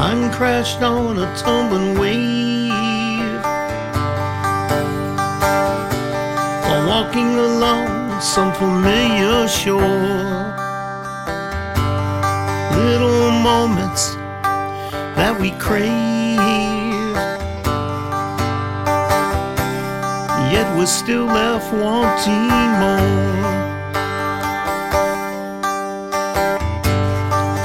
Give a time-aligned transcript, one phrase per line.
[0.00, 3.42] Mine crashed on a tumbling wave.
[6.64, 10.56] While walking along some familiar shore.
[12.88, 14.14] Little moments
[15.18, 15.90] that we crave.
[20.50, 22.48] Yet we're still left wanting
[22.80, 23.50] more.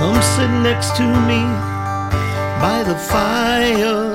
[0.00, 1.83] Come sit next to me
[2.64, 4.08] by the fire.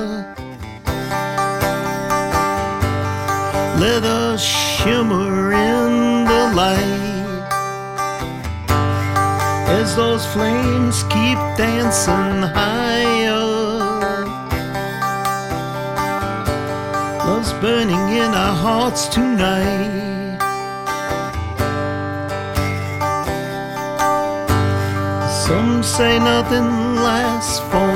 [3.86, 5.90] Let us shimmer in
[6.32, 7.44] the light
[9.78, 13.52] as those flames keep dancing higher.
[17.26, 20.08] Love's burning in our hearts tonight.
[25.46, 26.68] Some say nothing
[27.06, 27.89] lasts forever.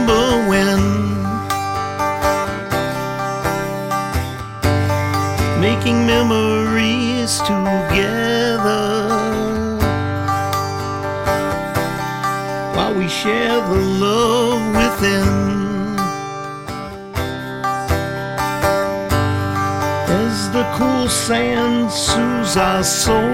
[0.00, 0.80] Remember when
[5.60, 9.08] making memories together
[12.74, 15.50] while we share the love within.
[20.22, 23.30] as the cool sand soothes our souls.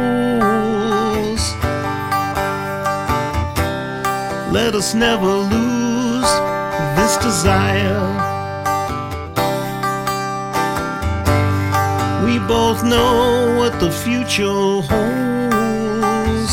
[4.52, 5.65] Let us never lose
[6.96, 8.02] this desire.
[12.24, 16.52] We both know what the future holds.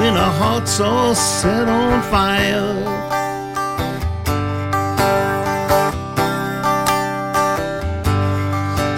[0.00, 2.96] When our hearts are set on fire.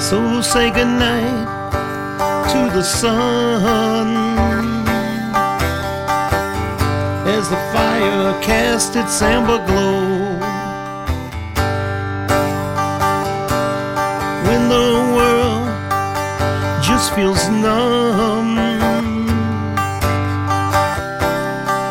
[0.01, 1.47] So say goodnight
[2.53, 4.09] to the sun
[7.29, 10.39] as the fire cast its amber glow.
[14.47, 15.69] When the world
[16.83, 18.57] just feels numb,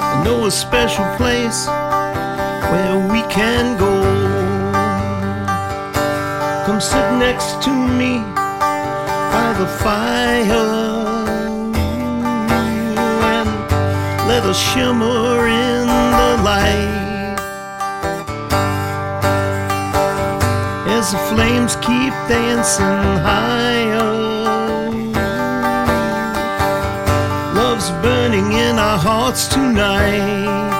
[0.07, 1.67] I know a special place
[2.71, 3.95] where we can go.
[6.65, 8.13] Come sit next to me
[9.33, 10.76] by the fire
[14.45, 17.37] us shimmer in the light
[20.87, 22.85] as the flames keep dancing
[23.25, 23.97] higher.
[23.99, 24.91] Oh,
[27.55, 30.76] love's burning in our hearts tonight.